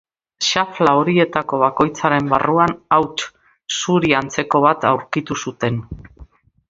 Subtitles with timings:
[0.45, 3.27] Xafla horietako bakoitzaren barruan hauts
[3.81, 5.79] zuri antzeko bat aurkitu zuten.